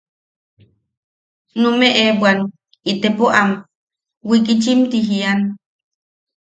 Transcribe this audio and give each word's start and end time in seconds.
Numeʼe 1.59 2.03
bwan 2.19 2.39
itepo 2.91 3.25
am 3.39 3.49
wikichim 4.29 4.79
ti 4.91 4.99
jian. 5.07 5.39